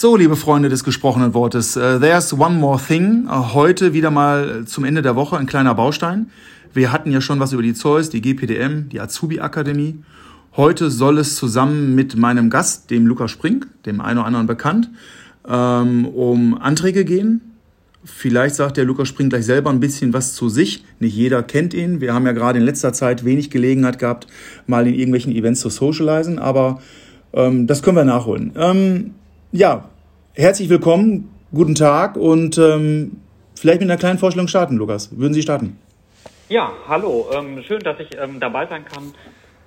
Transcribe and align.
So, 0.00 0.14
liebe 0.14 0.36
Freunde 0.36 0.68
des 0.68 0.84
gesprochenen 0.84 1.34
Wortes, 1.34 1.76
uh, 1.76 1.98
there's 1.98 2.32
one 2.32 2.54
more 2.54 2.78
thing. 2.80 3.26
Uh, 3.26 3.52
heute 3.52 3.94
wieder 3.94 4.12
mal 4.12 4.64
zum 4.64 4.84
Ende 4.84 5.02
der 5.02 5.16
Woche 5.16 5.36
ein 5.36 5.46
kleiner 5.46 5.74
Baustein. 5.74 6.30
Wir 6.72 6.92
hatten 6.92 7.10
ja 7.10 7.20
schon 7.20 7.40
was 7.40 7.52
über 7.52 7.62
die 7.62 7.74
Zeus, 7.74 8.08
die 8.08 8.20
GPDM, 8.20 8.90
die 8.90 9.00
Azubi-Akademie. 9.00 9.96
Heute 10.56 10.92
soll 10.92 11.18
es 11.18 11.34
zusammen 11.34 11.96
mit 11.96 12.14
meinem 12.14 12.48
Gast, 12.48 12.92
dem 12.92 13.08
Lukas 13.08 13.32
Spring, 13.32 13.66
dem 13.86 14.00
einen 14.00 14.18
oder 14.18 14.28
anderen 14.28 14.46
bekannt, 14.46 14.88
ähm, 15.48 16.06
um 16.06 16.56
Anträge 16.56 17.04
gehen. 17.04 17.40
Vielleicht 18.04 18.54
sagt 18.54 18.76
der 18.76 18.84
Lukas 18.84 19.08
Spring 19.08 19.30
gleich 19.30 19.46
selber 19.46 19.70
ein 19.70 19.80
bisschen 19.80 20.12
was 20.12 20.32
zu 20.32 20.48
sich. 20.48 20.84
Nicht 21.00 21.16
jeder 21.16 21.42
kennt 21.42 21.74
ihn. 21.74 22.00
Wir 22.00 22.14
haben 22.14 22.24
ja 22.24 22.30
gerade 22.30 22.60
in 22.60 22.64
letzter 22.64 22.92
Zeit 22.92 23.24
wenig 23.24 23.50
Gelegenheit 23.50 23.98
gehabt, 23.98 24.28
mal 24.68 24.86
in 24.86 24.94
irgendwelchen 24.94 25.34
Events 25.34 25.58
zu 25.58 25.70
socialisen, 25.70 26.38
aber 26.38 26.80
ähm, 27.32 27.66
das 27.66 27.82
können 27.82 27.96
wir 27.96 28.04
nachholen. 28.04 28.52
Ähm, 28.54 29.14
ja, 29.52 29.88
herzlich 30.34 30.68
willkommen, 30.68 31.30
guten 31.52 31.74
Tag 31.74 32.16
und 32.16 32.58
ähm, 32.58 33.20
vielleicht 33.54 33.80
mit 33.80 33.90
einer 33.90 33.98
kleinen 33.98 34.18
Vorstellung 34.18 34.48
starten, 34.48 34.76
Lukas. 34.76 35.18
Würden 35.18 35.32
Sie 35.32 35.42
starten? 35.42 35.78
Ja, 36.48 36.72
hallo. 36.86 37.26
Ähm, 37.34 37.62
schön, 37.66 37.80
dass 37.80 37.98
ich 38.00 38.08
ähm, 38.20 38.40
dabei 38.40 38.66
sein 38.66 38.84
kann. 38.84 39.14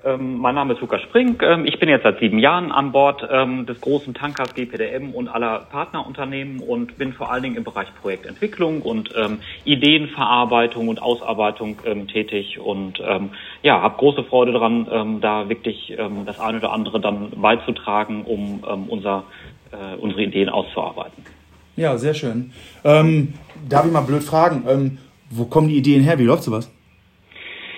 Ähm, 0.03 0.38
mein 0.38 0.55
Name 0.55 0.73
ist 0.73 0.81
Lukas 0.81 1.02
Spring. 1.03 1.38
Ähm, 1.41 1.66
ich 1.66 1.80
bin 1.80 1.88
jetzt 1.88 2.03
seit 2.03 2.20
sieben 2.20 2.39
Jahren 2.39 2.72
an 2.72 2.91
Bord 2.91 3.27
ähm, 3.30 3.66
des 3.67 3.80
großen 3.81 4.13
Tankers 4.13 4.55
GPDM 4.55 5.12
und 5.12 5.27
aller 5.27 5.59
Partnerunternehmen 5.72 6.59
und 6.59 6.98
bin 6.98 7.13
vor 7.13 7.31
allen 7.31 7.44
Dingen 7.44 7.55
im 7.55 7.63
Bereich 7.63 7.88
Projektentwicklung 8.02 8.81
und 8.81 9.11
ähm, 9.16 9.39
Ideenverarbeitung 9.63 10.88
und 10.88 11.02
Ausarbeitung 11.02 11.77
ähm, 11.86 12.08
tätig 12.08 12.59
und 12.59 13.00
ähm, 13.05 13.30
ja, 13.61 13.81
habe 13.81 13.98
große 13.98 14.23
Freude 14.23 14.53
daran, 14.53 15.22
da 15.22 15.50
wirklich 15.50 15.95
das 16.25 16.39
eine 16.39 16.58
oder 16.58 16.72
andere 16.72 17.00
dann 17.00 17.30
beizutragen, 17.31 18.23
um 18.23 18.63
unser, 18.89 19.23
äh, 19.71 19.95
unsere 19.99 20.23
Ideen 20.23 20.49
auszuarbeiten. 20.49 21.23
Ja, 21.75 21.98
sehr 21.98 22.13
schön. 22.13 22.52
darf 22.84 23.86
ich 23.86 23.91
mal 23.91 24.02
blöd 24.02 24.23
fragen, 24.23 25.00
wo 25.30 25.45
kommen 25.45 25.69
die 25.69 25.77
Ideen 25.77 26.03
her? 26.03 26.19
Wie 26.19 26.25
läuft 26.25 26.44
sowas? 26.44 26.69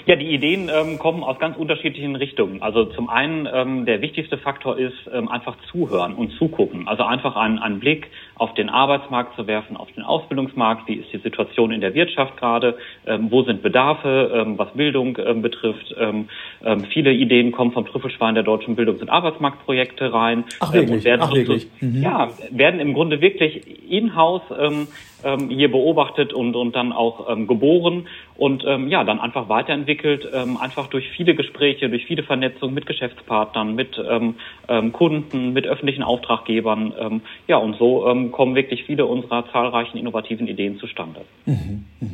Ja, 0.05 0.17
die 0.17 0.27
Ideen 0.27 0.69
ähm, 0.73 0.99
kommen 0.99 1.23
aus 1.23 1.39
ganz 1.39 1.55
unterschiedlichen 1.55 2.17
Richtungen. 2.17 2.61
Also 2.61 2.83
zum 2.85 3.09
einen 3.09 3.47
ähm, 3.51 3.85
der 3.85 4.01
wichtigste 4.01 4.37
Faktor 4.37 4.77
ist 4.77 4.97
ähm, 5.13 5.29
einfach 5.29 5.55
zuhören 5.71 6.15
und 6.15 6.31
zugucken. 6.33 6.89
Also 6.89 7.03
einfach 7.03 7.37
einen, 7.37 7.57
einen 7.57 7.79
Blick 7.79 8.07
auf 8.35 8.53
den 8.53 8.67
Arbeitsmarkt 8.67 9.37
zu 9.37 9.47
werfen, 9.47 9.77
auf 9.77 9.89
den 9.93 10.03
Ausbildungsmarkt. 10.03 10.89
Wie 10.89 10.95
ist 10.95 11.13
die 11.13 11.19
Situation 11.19 11.71
in 11.71 11.79
der 11.79 11.93
Wirtschaft 11.93 12.35
gerade? 12.35 12.77
Ähm, 13.07 13.31
wo 13.31 13.43
sind 13.43 13.61
Bedarfe, 13.61 14.29
ähm, 14.33 14.57
was 14.57 14.73
Bildung 14.73 15.17
ähm, 15.25 15.41
betrifft? 15.41 15.95
Ähm, 15.97 16.27
ähm, 16.65 16.83
viele 16.91 17.13
Ideen 17.13 17.53
kommen 17.53 17.71
vom 17.71 17.85
Trüffelschwein 17.85 18.35
der 18.35 18.43
deutschen 18.43 18.75
Bildungs- 18.75 19.01
und 19.01 19.09
Arbeitsmarktprojekte 19.09 20.11
rein. 20.11 20.43
Ach 20.59 20.73
wirklich? 20.73 20.97
Ähm, 20.97 21.03
werden 21.05 21.21
Ach, 21.23 21.33
wirklich? 21.33 21.67
Mhm. 21.79 22.03
Ja, 22.03 22.29
werden 22.51 22.81
im 22.81 22.93
Grunde 22.93 23.21
wirklich 23.21 23.61
in-house 23.89 24.41
ähm, 24.59 24.87
ähm, 25.23 25.49
hier 25.49 25.71
beobachtet 25.71 26.33
und, 26.33 26.55
und 26.55 26.75
dann 26.75 26.91
auch 26.91 27.29
ähm, 27.29 27.47
geboren 27.47 28.07
und 28.35 28.63
ähm, 28.65 28.87
ja, 28.87 29.03
dann 29.03 29.19
einfach 29.19 29.49
weiterentwickelt, 29.49 30.27
ähm, 30.33 30.57
einfach 30.57 30.87
durch 30.87 31.09
viele 31.15 31.35
Gespräche, 31.35 31.89
durch 31.89 32.05
viele 32.05 32.23
Vernetzungen 32.23 32.73
mit 32.73 32.85
Geschäftspartnern, 32.85 33.75
mit 33.75 34.01
ähm, 34.09 34.35
ähm, 34.67 34.91
Kunden, 34.91 35.53
mit 35.53 35.67
öffentlichen 35.67 36.03
Auftraggebern. 36.03 36.93
Ähm, 36.99 37.21
ja, 37.47 37.57
und 37.57 37.77
so 37.77 38.07
ähm, 38.07 38.31
kommen 38.31 38.55
wirklich 38.55 38.83
viele 38.83 39.05
unserer 39.05 39.45
zahlreichen 39.51 39.97
innovativen 39.97 40.47
Ideen 40.47 40.77
zustande. 40.77 41.21
Mhm, 41.45 41.85
mh. 41.99 42.09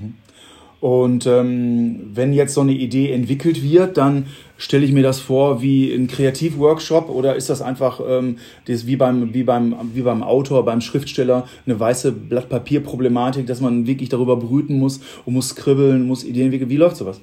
Und 0.81 1.27
ähm, 1.27 2.11
wenn 2.13 2.31
jetzt 2.31 2.53
so 2.53 2.61
eine 2.61 2.71
Idee 2.71 3.11
entwickelt 3.11 3.61
wird, 3.63 3.97
dann 3.97 4.27
stelle 4.59 4.85
ich 4.85 4.91
mir 4.91 5.01
das 5.01 5.19
vor 5.19 5.63
wie 5.63 5.91
ein 5.91 6.07
Kreativworkshop 6.07 7.09
oder 7.09 7.35
ist 7.35 7.49
das 7.49 7.63
einfach 7.63 7.99
ähm, 8.07 8.37
das 8.67 8.85
wie 8.85 8.97
beim 8.97 9.33
wie 9.33 9.43
beim 9.43 9.75
wie 9.93 10.03
beim 10.03 10.21
Autor, 10.21 10.63
beim 10.65 10.81
Schriftsteller 10.81 11.47
eine 11.65 11.79
weiße 11.79 12.11
Blatt 12.11 12.49
Papier 12.49 12.83
Problematik, 12.83 13.47
dass 13.47 13.61
man 13.61 13.87
wirklich 13.87 14.09
darüber 14.09 14.35
brüten 14.35 14.77
muss 14.77 15.01
und 15.25 15.33
muss 15.33 15.55
kribbeln, 15.55 16.05
muss 16.05 16.23
Ideen. 16.23 16.51
Wie 16.69 16.77
läuft 16.77 16.97
sowas? 16.97 17.21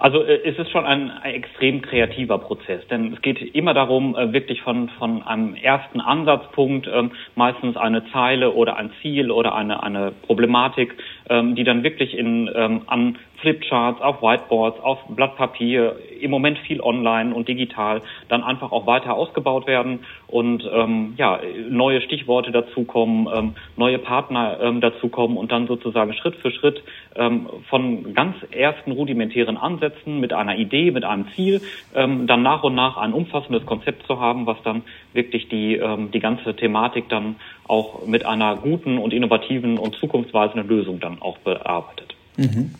Also 0.00 0.22
äh, 0.22 0.40
es 0.44 0.58
ist 0.58 0.70
schon 0.70 0.86
ein, 0.86 1.10
ein, 1.10 1.34
extrem 1.34 1.82
kreativer 1.82 2.38
Prozess, 2.38 2.86
denn 2.88 3.12
es 3.12 3.22
geht 3.22 3.54
immer 3.54 3.74
darum, 3.74 4.16
äh, 4.16 4.32
wirklich 4.32 4.62
von, 4.62 4.88
von 4.98 5.22
einem 5.22 5.54
ersten 5.54 6.00
Ansatzpunkt, 6.00 6.88
ähm, 6.92 7.12
meistens 7.36 7.76
eine 7.76 8.02
Zeile 8.10 8.52
oder 8.52 8.76
ein 8.76 8.90
Ziel 9.02 9.30
oder 9.30 9.54
eine, 9.54 9.82
eine 9.82 10.12
Problematik, 10.22 10.96
ähm, 11.28 11.54
die 11.54 11.64
dann 11.64 11.82
wirklich 11.82 12.16
in, 12.16 12.50
ähm, 12.54 12.82
an 12.86 13.18
Flipcharts, 13.40 14.00
auf 14.00 14.22
Whiteboards, 14.22 14.80
auf 14.80 14.98
Blatt 15.08 15.36
Papier, 15.36 15.96
im 16.20 16.30
Moment 16.30 16.58
viel 16.58 16.80
online 16.80 17.34
und 17.34 17.48
digital, 17.48 18.02
dann 18.28 18.42
einfach 18.42 18.72
auch 18.72 18.86
weiter 18.86 19.14
ausgebaut 19.14 19.66
werden 19.66 20.00
und 20.26 20.68
ähm, 20.72 21.14
ja, 21.16 21.40
neue 21.68 22.00
Stichworte 22.02 22.52
dazukommen, 22.52 23.28
ähm, 23.34 23.54
neue 23.76 23.98
Partner 23.98 24.58
ähm, 24.60 24.80
dazukommen 24.80 25.36
und 25.36 25.50
dann 25.52 25.66
sozusagen 25.66 26.12
Schritt 26.14 26.36
für 26.36 26.50
Schritt 26.50 26.82
ähm, 27.16 27.48
von 27.68 28.14
ganz 28.14 28.36
ersten 28.50 28.92
rudimentären 28.92 29.56
Ansätzen 29.56 30.20
mit 30.20 30.32
einer 30.32 30.56
Idee, 30.56 30.90
mit 30.90 31.04
einem 31.04 31.26
Ziel, 31.34 31.62
ähm, 31.94 32.26
dann 32.26 32.42
nach 32.42 32.62
und 32.62 32.74
nach 32.74 32.96
ein 32.96 33.12
umfassendes 33.12 33.64
Konzept 33.66 34.06
zu 34.06 34.20
haben, 34.20 34.46
was 34.46 34.58
dann 34.62 34.82
wirklich 35.12 35.48
die, 35.48 35.76
ähm, 35.76 36.10
die 36.10 36.20
ganze 36.20 36.54
Thematik 36.54 37.08
dann 37.08 37.36
auch 37.66 38.06
mit 38.06 38.26
einer 38.26 38.56
guten 38.56 38.98
und 38.98 39.12
innovativen 39.12 39.78
und 39.78 39.94
zukunftsweisenden 39.96 40.68
Lösung 40.68 41.00
dann 41.00 41.22
auch 41.22 41.38
bearbeitet. 41.38 42.14
Mhm. 42.36 42.74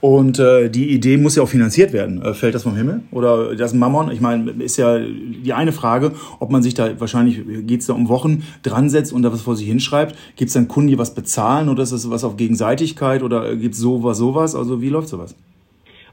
Und 0.00 0.38
äh, 0.38 0.70
die 0.70 0.90
Idee 0.90 1.16
muss 1.16 1.34
ja 1.34 1.42
auch 1.42 1.48
finanziert 1.48 1.92
werden. 1.92 2.22
Äh, 2.22 2.34
fällt 2.34 2.54
das 2.54 2.62
vom 2.62 2.76
Himmel? 2.76 3.02
Oder 3.10 3.56
das 3.56 3.74
Mammon? 3.74 4.12
Ich 4.12 4.20
meine, 4.20 4.50
ist 4.62 4.76
ja 4.76 4.98
die 4.98 5.52
eine 5.52 5.72
Frage, 5.72 6.12
ob 6.38 6.50
man 6.50 6.62
sich 6.62 6.74
da 6.74 7.00
wahrscheinlich, 7.00 7.40
geht 7.66 7.80
es 7.80 7.86
da 7.86 7.94
um 7.94 8.08
Wochen, 8.08 8.44
dran 8.62 8.90
setzt 8.90 9.12
und 9.12 9.22
da 9.22 9.32
was 9.32 9.42
vor 9.42 9.56
sich 9.56 9.66
hinschreibt. 9.66 10.14
Gibt 10.36 10.48
es 10.48 10.54
dann 10.54 10.68
Kunden, 10.68 10.88
die 10.90 10.98
was 10.98 11.14
bezahlen 11.14 11.68
oder 11.68 11.82
ist 11.82 11.92
das 11.92 12.08
was 12.10 12.22
auf 12.22 12.36
Gegenseitigkeit 12.36 13.22
oder 13.22 13.56
gibt 13.56 13.74
es 13.74 13.80
sowas, 13.80 14.18
sowas? 14.18 14.54
Also 14.54 14.80
wie 14.80 14.88
läuft 14.88 15.08
sowas? 15.08 15.34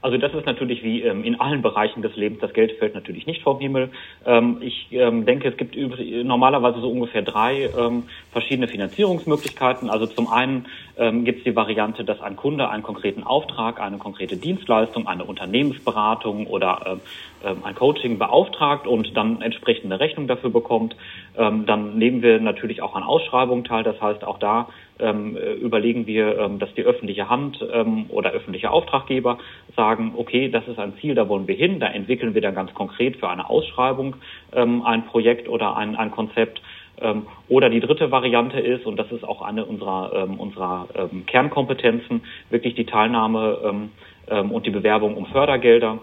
Also 0.06 0.18
das 0.18 0.32
ist 0.34 0.46
natürlich 0.46 0.84
wie 0.84 1.02
ähm, 1.02 1.24
in 1.24 1.40
allen 1.40 1.62
Bereichen 1.62 2.00
des 2.00 2.14
Lebens, 2.14 2.38
das 2.40 2.52
Geld 2.52 2.78
fällt 2.78 2.94
natürlich 2.94 3.26
nicht 3.26 3.42
vom 3.42 3.58
Himmel. 3.58 3.90
Ähm, 4.24 4.58
ich 4.60 4.86
ähm, 4.92 5.26
denke, 5.26 5.48
es 5.48 5.56
gibt 5.56 5.76
normalerweise 5.76 6.80
so 6.80 6.88
ungefähr 6.88 7.22
drei 7.22 7.70
ähm, 7.76 8.04
verschiedene 8.30 8.68
Finanzierungsmöglichkeiten. 8.68 9.90
Also 9.90 10.06
zum 10.06 10.28
einen 10.30 10.66
ähm, 10.98 11.24
gibt 11.24 11.38
es 11.38 11.44
die 11.44 11.56
Variante, 11.56 12.04
dass 12.04 12.20
ein 12.20 12.36
Kunde 12.36 12.68
einen 12.68 12.82
konkreten 12.82 13.22
Auftrag, 13.22 13.80
eine 13.80 13.98
konkrete 13.98 14.36
Dienstleistung, 14.36 15.06
eine 15.06 15.24
Unternehmensberatung 15.24 16.46
oder 16.46 16.82
ähm, 16.86 17.00
ähm 17.44 17.64
ein 17.64 17.74
Coaching 17.74 18.18
beauftragt 18.18 18.86
und 18.86 19.16
dann 19.16 19.42
entsprechend 19.42 19.86
eine 19.86 20.00
Rechnung 20.00 20.26
dafür 20.26 20.50
bekommt. 20.50 20.96
Ähm, 21.36 21.66
dann 21.66 21.98
nehmen 21.98 22.22
wir 22.22 22.40
natürlich 22.40 22.82
auch 22.82 22.94
an 22.94 23.02
Ausschreibungen 23.02 23.64
teil. 23.64 23.84
Das 23.84 24.00
heißt, 24.00 24.24
auch 24.24 24.38
da 24.38 24.68
ähm, 24.98 25.36
äh, 25.36 25.52
überlegen 25.52 26.06
wir, 26.06 26.38
ähm, 26.38 26.58
dass 26.58 26.72
die 26.74 26.82
öffentliche 26.82 27.28
Hand 27.28 27.64
ähm, 27.72 28.06
oder 28.08 28.30
öffentliche 28.30 28.70
Auftraggeber 28.70 29.38
sagen, 29.76 30.14
okay, 30.16 30.48
das 30.48 30.66
ist 30.68 30.78
ein 30.78 30.94
Ziel, 31.00 31.14
da 31.14 31.28
wollen 31.28 31.46
wir 31.46 31.54
hin, 31.54 31.80
da 31.80 31.88
entwickeln 31.88 32.34
wir 32.34 32.40
dann 32.40 32.54
ganz 32.54 32.72
konkret 32.72 33.16
für 33.16 33.28
eine 33.28 33.48
Ausschreibung 33.50 34.16
ähm, 34.54 34.82
ein 34.82 35.04
Projekt 35.06 35.48
oder 35.48 35.76
ein, 35.76 35.96
ein 35.96 36.10
Konzept. 36.10 36.60
Ähm, 37.00 37.26
oder 37.48 37.70
die 37.70 37.80
dritte 37.80 38.10
Variante 38.10 38.60
ist, 38.60 38.86
und 38.86 38.96
das 38.96 39.10
ist 39.12 39.24
auch 39.24 39.42
eine 39.42 39.64
unserer, 39.64 40.12
ähm, 40.14 40.40
unserer 40.40 40.88
ähm, 40.94 41.26
Kernkompetenzen, 41.26 42.22
wirklich 42.50 42.74
die 42.74 42.86
Teilnahme 42.86 43.88
und 44.28 44.66
die 44.66 44.70
Bewerbung 44.70 45.16
um 45.16 45.26
Fördergelder 45.26 45.98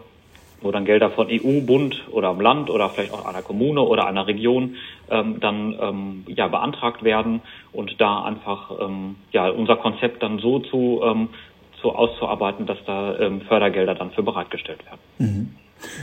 wo 0.62 0.72
dann 0.72 0.86
Gelder 0.86 1.12
von 1.12 1.28
EU, 1.30 1.59
Bund 1.59 2.08
oder 2.09 2.30
am 2.30 2.40
Land 2.40 2.70
oder 2.70 2.90
vielleicht 2.90 3.14
auch 3.14 3.26
einer 3.26 3.42
Kommune 3.42 3.81
oder 3.81 4.08
einer 4.08 4.28
Region 4.28 4.76
ähm, 5.09 5.42
dann 5.42 5.76
ähm, 5.78 6.24
ja 6.28 6.48
beantragt 6.48 7.04
werden 7.04 7.42
und 7.74 8.00
da 8.00 8.24
einfach 8.24 8.72
ähm, 8.80 9.18
ja 9.34 9.50
unser 9.50 9.75
Konzept 9.75 10.24
dann 10.24 10.40
so 10.40 10.60
zu, 10.60 11.02
zu 11.81 11.92
auszuarbeiten, 11.92 12.66
dass 12.66 12.78
da 12.86 13.14
Fördergelder 13.46 13.96
dann 13.96 14.12
für 14.12 14.24
bereitgestellt 14.24 14.80
werden. 14.86 15.00
Mhm. 15.18 15.56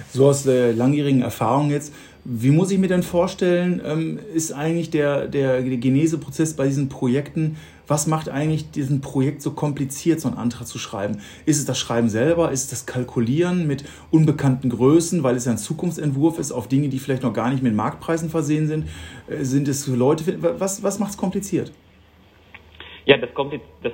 So 0.09 0.27
aus 0.27 0.45
der 0.45 0.72
langjährigen 0.75 1.22
Erfahrung 1.22 1.71
jetzt, 1.71 1.95
wie 2.25 2.50
muss 2.50 2.70
ich 2.70 2.78
mir 2.78 2.88
denn 2.88 3.03
vorstellen, 3.03 3.81
ähm, 3.84 4.19
ist 4.34 4.53
eigentlich 4.53 4.91
der, 4.91 5.26
der 5.26 5.62
Geneseprozess 5.62 6.54
bei 6.54 6.66
diesen 6.66 6.89
Projekten, 6.89 7.56
was 7.86 8.06
macht 8.06 8.28
eigentlich 8.28 8.71
diesen 8.71 9.00
Projekt 9.00 9.42
so 9.42 9.50
kompliziert, 9.50 10.21
so 10.21 10.28
einen 10.28 10.36
Antrag 10.36 10.66
zu 10.66 10.78
schreiben? 10.78 11.18
Ist 11.45 11.59
es 11.59 11.65
das 11.65 11.78
Schreiben 11.78 12.09
selber? 12.09 12.53
Ist 12.53 12.65
es 12.65 12.71
das 12.71 12.86
Kalkulieren 12.86 13.66
mit 13.66 13.84
unbekannten 14.12 14.71
Größen, 14.71 15.24
weil 15.24 15.34
es 15.34 15.47
ja 15.47 15.53
ein 15.53 15.59
Zukunftsentwurf 15.59 16.39
ist 16.39 16.53
auf 16.53 16.68
Dinge, 16.68 16.89
die 16.89 17.00
vielleicht 17.00 17.24
noch 17.24 17.33
gar 17.33 17.50
nicht 17.50 17.65
mit 17.65 17.74
Marktpreisen 17.74 18.30
versehen 18.30 18.68
sind? 18.68 18.86
Äh, 19.28 19.45
sind 19.45 19.66
es 19.66 19.86
Leute, 19.89 20.36
was, 20.41 20.83
was 20.83 20.98
macht 20.98 21.12
es 21.12 21.16
kompliziert? 21.16 21.72
Ja, 23.06 23.16
das, 23.16 23.30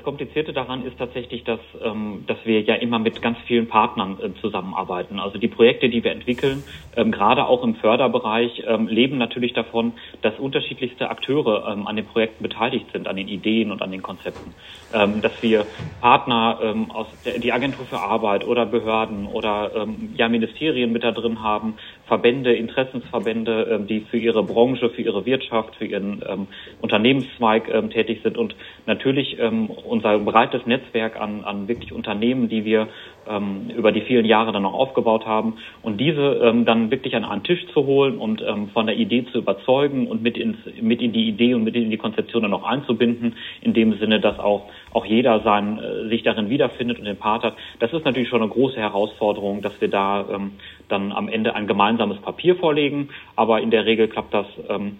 Komplizierte 0.03 0.53
daran 0.53 0.85
ist 0.85 0.99
tatsächlich, 0.99 1.45
dass, 1.45 1.61
ähm, 1.83 2.25
dass 2.27 2.39
wir 2.45 2.61
ja 2.63 2.75
immer 2.75 2.99
mit 2.99 3.23
ganz 3.23 3.39
vielen 3.47 3.69
Partnern 3.69 4.19
äh, 4.21 4.41
zusammenarbeiten. 4.41 5.21
Also 5.21 5.39
die 5.39 5.49
Projekte, 5.49 5.89
die 5.89 6.03
wir 6.03 6.11
entwickeln, 6.11 6.65
ähm, 6.97 7.13
gerade 7.13 7.47
auch 7.47 7.63
im 7.63 7.77
Förderbereich, 7.77 8.65
ähm, 8.67 8.89
leben 8.89 9.19
natürlich 9.19 9.53
davon, 9.53 9.93
dass 10.23 10.39
unterschiedlichste 10.39 11.09
Akteure 11.09 11.69
ähm, 11.69 11.87
an 11.87 11.97
den 11.97 12.07
Projekten 12.07 12.43
beteiligt 12.43 12.87
sind, 12.93 13.07
an 13.07 13.17
den 13.17 13.29
Ideen 13.29 13.71
und 13.71 13.81
an 13.83 13.93
den 13.93 14.03
Konzepten. 14.03 14.55
Ähm, 14.93 15.21
dass 15.23 15.33
wir 15.41 15.67
Partner 16.01 16.59
ähm, 16.63 16.91
aus 16.91 17.07
der, 17.25 17.39
die 17.39 17.53
Agentur 17.53 17.87
für 17.87 18.01
Arbeit 18.01 18.47
oder 18.47 18.67
Behörden 18.67 19.27
oder 19.27 19.87
ja, 20.17 20.29
Ministerien 20.29 20.93
mit 20.93 21.05
da 21.05 21.13
drin 21.13 21.43
haben, 21.43 21.75
Verbände, 22.07 22.55
Interessensverbände, 22.55 23.69
ähm, 23.71 23.87
die 23.87 24.01
für 24.01 24.17
ihre 24.17 24.43
Branche, 24.43 24.91
für 24.91 25.03
ihre 25.03 25.27
Wirtschaft, 25.27 25.77
für 25.77 25.87
ihren 25.87 26.23
ähm, 26.29 26.47
Unternehmenszweig 26.81 27.69
ähm, 27.69 27.91
tätig 27.91 28.21
sind. 28.23 28.39
Und 28.39 28.55
natürlich 28.87 29.39
ähm, 29.39 29.69
unser 29.71 30.19
breites 30.19 30.65
Netzwerk 30.67 31.21
an, 31.21 31.43
an 31.45 31.69
wirklich 31.69 31.93
Unternehmen, 31.93 32.49
die 32.49 32.65
wir 32.65 32.89
ähm, 33.29 33.71
über 33.77 33.91
die 33.91 34.03
vielen 34.03 34.25
Jahre 34.25 34.53
dann 34.53 34.63
noch 34.63 34.75
aufgebaut 34.75 35.27
haben. 35.27 35.55
Und 35.83 36.01
diese 36.01 36.41
ähm, 36.43 36.65
dann 36.65 36.91
wirklich 36.91 37.17
an 37.17 37.25
einen 37.25 37.43
Tisch 37.43 37.67
zu 37.73 37.87
holen 37.87 38.19
und 38.19 38.43
von 38.73 38.87
der 38.87 38.97
Idee 38.97 39.25
zu 39.33 39.39
überzeugen 39.39 40.07
und 40.07 40.23
mit, 40.23 40.37
ins, 40.37 40.59
mit 40.81 41.01
in 41.03 41.13
die 41.13 41.29
Idee 41.29 41.55
und 41.55 41.65
mit 41.65 41.75
in 41.75 41.91
die 41.91 41.97
Konzeption 41.97 42.43
dann 42.43 42.53
auch 42.53 42.65
einzubinden, 42.65 43.37
in 43.61 43.75
dem 43.75 43.99
Sinne, 43.99 44.21
dass 44.21 44.39
auch, 44.39 44.69
auch 44.97 45.05
jeder 45.05 45.41
sein, 45.41 45.79
äh, 45.79 46.09
sich 46.09 46.23
darin 46.23 46.49
wiederfindet 46.49 46.99
und 46.99 47.05
den 47.05 47.19
Part 47.19 47.43
hat. 47.43 47.55
Das 47.81 47.93
ist 47.93 48.05
natürlich 48.05 48.31
schon 48.31 48.41
eine 48.41 48.51
große 48.51 48.79
Herausforderung, 48.79 49.61
dass 49.61 49.79
wir 49.81 49.89
da 49.89 50.25
ähm, 50.33 50.53
dann 50.89 51.13
am 51.13 51.29
Ende 51.29 51.55
ein 51.55 51.67
gemeinsames 51.67 52.19
Papier 52.19 52.57
vorlegen, 52.57 53.11
aber 53.37 53.61
in 53.61 53.71
der 53.71 53.85
Regel 53.85 54.09
klappt 54.09 54.33
das 54.33 54.47
ähm, 54.69 54.97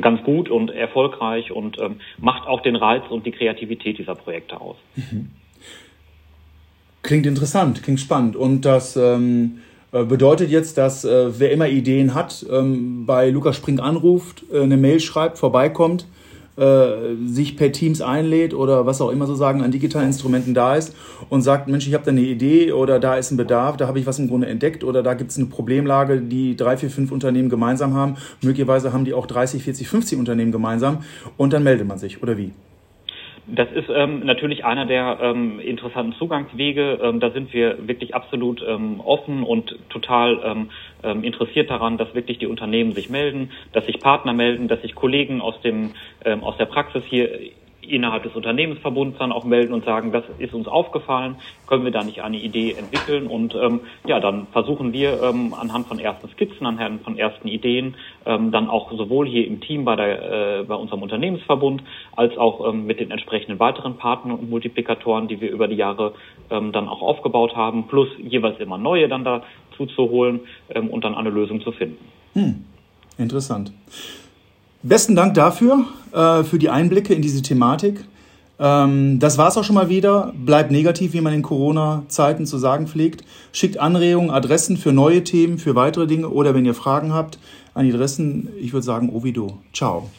ganz 0.00 0.22
gut 0.22 0.48
und 0.48 0.70
erfolgreich 0.70 1.50
und 1.50 1.78
ähm, 1.80 1.96
macht 2.18 2.46
auch 2.46 2.60
den 2.60 2.76
Reiz 2.76 3.02
und 3.10 3.26
die 3.26 3.32
Kreativität 3.32 3.98
dieser 3.98 4.14
Projekte 4.14 4.60
aus. 4.60 4.76
Mhm. 4.94 5.30
Klingt 7.02 7.26
interessant, 7.26 7.82
klingt 7.82 8.00
spannend. 8.00 8.36
Und 8.36 8.62
das 8.62 8.96
ähm, 8.96 9.58
äh, 9.92 10.04
bedeutet 10.04 10.50
jetzt, 10.50 10.78
dass 10.78 11.04
äh, 11.04 11.40
wer 11.40 11.50
immer 11.50 11.68
Ideen 11.68 12.14
hat, 12.14 12.46
ähm, 12.50 13.06
bei 13.06 13.30
Lukas 13.30 13.56
Spring 13.56 13.80
anruft, 13.80 14.44
äh, 14.52 14.62
eine 14.62 14.76
Mail 14.76 15.00
schreibt, 15.00 15.38
vorbeikommt, 15.38 16.06
äh, 16.58 17.14
sich 17.26 17.56
per 17.56 17.72
Teams 17.72 18.00
einlädt 18.00 18.52
oder 18.52 18.86
was 18.86 19.00
auch 19.00 19.10
immer 19.10 19.26
so 19.26 19.34
sagen 19.34 19.62
an 19.62 19.70
digitalen 19.70 20.08
Instrumenten 20.08 20.54
da 20.54 20.74
ist 20.74 20.94
und 21.28 21.42
sagt, 21.42 21.68
Mensch, 21.68 21.86
ich 21.86 21.94
habe 21.94 22.04
da 22.04 22.10
eine 22.10 22.20
Idee 22.20 22.72
oder 22.72 22.98
da 22.98 23.16
ist 23.16 23.30
ein 23.30 23.36
Bedarf, 23.36 23.76
da 23.76 23.86
habe 23.86 23.98
ich 23.98 24.06
was 24.06 24.18
im 24.18 24.28
Grunde 24.28 24.48
entdeckt 24.48 24.84
oder 24.84 25.02
da 25.02 25.14
gibt 25.14 25.30
es 25.30 25.36
eine 25.36 25.46
Problemlage, 25.46 26.20
die 26.20 26.56
drei, 26.56 26.76
vier, 26.76 26.90
fünf 26.90 27.12
Unternehmen 27.12 27.48
gemeinsam 27.48 27.94
haben. 27.94 28.16
Möglicherweise 28.42 28.92
haben 28.92 29.04
die 29.04 29.14
auch 29.14 29.26
30, 29.26 29.62
40, 29.62 29.88
50 29.88 30.18
Unternehmen 30.18 30.52
gemeinsam 30.52 30.98
und 31.36 31.52
dann 31.52 31.62
meldet 31.62 31.86
man 31.86 31.98
sich 31.98 32.22
oder 32.22 32.36
wie? 32.36 32.52
Das 33.50 33.72
ist 33.72 33.88
ähm, 33.88 34.20
natürlich 34.26 34.66
einer 34.66 34.84
der 34.84 35.20
ähm, 35.22 35.58
interessanten 35.58 36.12
Zugangswege. 36.18 36.98
Ähm, 37.02 37.18
da 37.18 37.30
sind 37.30 37.54
wir 37.54 37.88
wirklich 37.88 38.14
absolut 38.14 38.62
ähm, 38.66 39.00
offen 39.00 39.42
und 39.42 39.74
total 39.88 40.40
ähm, 40.44 40.70
ähm, 41.02 41.24
interessiert 41.24 41.70
daran, 41.70 41.96
dass 41.96 42.14
wirklich 42.14 42.38
die 42.38 42.46
Unternehmen 42.46 42.92
sich 42.92 43.08
melden, 43.08 43.50
dass 43.72 43.86
sich 43.86 44.00
Partner 44.00 44.34
melden, 44.34 44.68
dass 44.68 44.82
sich 44.82 44.94
Kollegen 44.94 45.40
aus 45.40 45.58
dem 45.62 45.94
ähm, 46.26 46.44
aus 46.44 46.58
der 46.58 46.66
Praxis 46.66 47.02
hier 47.08 47.30
innerhalb 47.90 48.22
des 48.22 48.34
Unternehmensverbunds 48.34 49.18
dann 49.18 49.32
auch 49.32 49.44
melden 49.44 49.72
und 49.72 49.84
sagen, 49.84 50.12
das 50.12 50.24
ist 50.38 50.54
uns 50.54 50.68
aufgefallen, 50.68 51.36
können 51.66 51.84
wir 51.84 51.90
da 51.90 52.04
nicht 52.04 52.22
eine 52.22 52.38
Idee 52.38 52.74
entwickeln 52.78 53.26
und 53.26 53.54
ähm, 53.54 53.80
ja, 54.06 54.20
dann 54.20 54.46
versuchen 54.52 54.92
wir 54.92 55.22
ähm, 55.22 55.54
anhand 55.54 55.86
von 55.86 55.98
ersten 55.98 56.28
Skizzen, 56.28 56.66
anhand 56.66 57.02
von 57.02 57.18
ersten 57.18 57.48
Ideen, 57.48 57.94
ähm, 58.26 58.50
dann 58.50 58.68
auch 58.68 58.90
sowohl 58.92 59.26
hier 59.26 59.46
im 59.46 59.60
Team 59.60 59.84
bei, 59.84 59.96
der, 59.96 60.60
äh, 60.60 60.64
bei 60.64 60.74
unserem 60.74 61.02
Unternehmensverbund 61.02 61.82
als 62.16 62.36
auch 62.36 62.68
ähm, 62.68 62.86
mit 62.86 63.00
den 63.00 63.10
entsprechenden 63.10 63.58
weiteren 63.58 63.96
Partnern 63.96 64.38
und 64.38 64.50
Multiplikatoren, 64.50 65.28
die 65.28 65.40
wir 65.40 65.50
über 65.50 65.68
die 65.68 65.76
Jahre 65.76 66.14
ähm, 66.50 66.72
dann 66.72 66.88
auch 66.88 67.02
aufgebaut 67.02 67.56
haben, 67.56 67.88
plus 67.88 68.08
jeweils 68.18 68.60
immer 68.60 68.78
neue 68.78 69.08
dann 69.08 69.24
dazu 69.24 69.86
zu 69.86 70.10
holen 70.10 70.40
ähm, 70.74 70.90
und 70.90 71.04
dann 71.04 71.14
eine 71.14 71.30
Lösung 71.30 71.60
zu 71.62 71.72
finden. 71.72 72.04
Hm. 72.34 72.64
Interessant. 73.18 73.72
Besten 74.82 75.16
Dank 75.16 75.34
dafür, 75.34 75.84
äh, 76.12 76.44
für 76.44 76.58
die 76.58 76.70
Einblicke 76.70 77.14
in 77.14 77.22
diese 77.22 77.42
Thematik. 77.42 78.04
Ähm, 78.58 79.18
das 79.18 79.38
war 79.38 79.48
es 79.48 79.56
auch 79.56 79.64
schon 79.64 79.74
mal 79.74 79.88
wieder. 79.88 80.32
Bleibt 80.36 80.70
negativ, 80.70 81.12
wie 81.12 81.20
man 81.20 81.32
in 81.32 81.42
Corona-Zeiten 81.42 82.46
zu 82.46 82.58
sagen 82.58 82.86
pflegt. 82.86 83.24
Schickt 83.52 83.78
Anregungen, 83.78 84.30
Adressen 84.30 84.76
für 84.76 84.92
neue 84.92 85.24
Themen, 85.24 85.58
für 85.58 85.74
weitere 85.74 86.06
Dinge 86.06 86.28
oder 86.28 86.54
wenn 86.54 86.64
ihr 86.64 86.74
Fragen 86.74 87.12
habt, 87.12 87.38
an 87.74 87.86
die 87.86 87.92
Adressen, 87.92 88.48
ich 88.60 88.72
würde 88.72 88.84
sagen, 88.84 89.10
Ovido. 89.10 89.58
Ciao. 89.72 90.10